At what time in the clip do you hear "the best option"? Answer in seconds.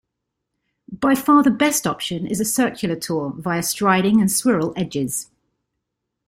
1.43-2.25